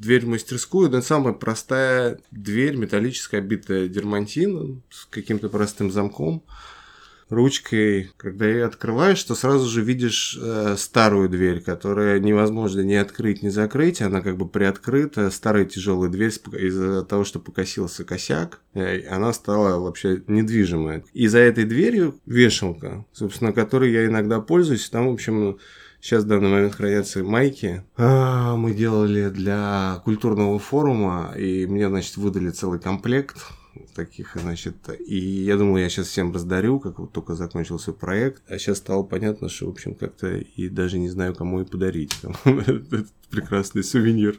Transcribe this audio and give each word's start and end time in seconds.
дверь 0.00 0.24
в 0.24 0.28
мастерскую, 0.28 0.88
это 0.88 1.02
самая 1.02 1.34
простая 1.34 2.18
дверь, 2.30 2.76
металлическая, 2.76 3.40
обитая 3.40 3.86
дермантином, 3.86 4.82
с 4.90 5.04
каким-то 5.04 5.50
простым 5.50 5.90
замком 5.90 6.42
ручкой, 7.30 8.10
когда 8.16 8.46
ее 8.46 8.66
открываешь, 8.66 9.22
то 9.22 9.34
сразу 9.34 9.68
же 9.68 9.82
видишь 9.82 10.38
э, 10.40 10.74
старую 10.76 11.28
дверь, 11.28 11.60
которая 11.60 12.18
невозможно 12.18 12.80
ни 12.80 12.94
открыть, 12.94 13.42
ни 13.42 13.48
закрыть. 13.48 14.02
Она 14.02 14.20
как 14.20 14.36
бы 14.36 14.48
приоткрыта. 14.48 15.30
Старая 15.30 15.64
тяжелая 15.64 16.10
дверь 16.10 16.30
из-за 16.30 17.04
того, 17.04 17.24
что 17.24 17.38
покосился 17.38 18.04
косяк, 18.04 18.60
э, 18.74 19.06
она 19.08 19.32
стала 19.32 19.78
вообще 19.78 20.22
недвижимая. 20.26 21.04
И 21.14 21.28
за 21.28 21.38
этой 21.38 21.64
дверью 21.64 22.20
вешалка, 22.26 23.06
собственно, 23.12 23.52
которой 23.52 23.92
я 23.92 24.06
иногда 24.06 24.40
пользуюсь. 24.40 24.90
Там, 24.90 25.08
в 25.08 25.12
общем, 25.12 25.58
Сейчас 26.02 26.24
в 26.24 26.28
данный 26.28 26.48
момент 26.48 26.74
хранятся 26.76 27.22
майки. 27.22 27.84
А, 27.98 28.56
мы 28.56 28.72
делали 28.72 29.28
для 29.28 30.00
культурного 30.02 30.58
форума, 30.58 31.34
и 31.36 31.66
мне, 31.66 31.88
значит, 31.88 32.16
выдали 32.16 32.48
целый 32.48 32.80
комплект 32.80 33.36
таких, 33.94 34.36
значит, 34.40 34.76
и 35.06 35.16
я 35.18 35.56
думал, 35.56 35.76
я 35.78 35.88
сейчас 35.88 36.08
всем 36.08 36.32
раздарю, 36.32 36.80
как 36.80 36.98
вот 36.98 37.12
только 37.12 37.34
закончился 37.34 37.92
проект, 37.92 38.42
а 38.48 38.58
сейчас 38.58 38.78
стало 38.78 39.02
понятно, 39.02 39.48
что, 39.48 39.66
в 39.66 39.70
общем, 39.70 39.94
как-то 39.94 40.36
и 40.36 40.68
даже 40.68 40.98
не 40.98 41.08
знаю, 41.08 41.34
кому 41.34 41.60
и 41.60 41.64
подарить 41.64 42.14
этот 42.44 43.08
прекрасный 43.30 43.82
сувенир. 43.84 44.28